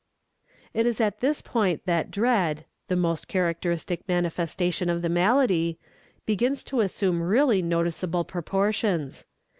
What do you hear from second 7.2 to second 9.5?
really noticeable proportions.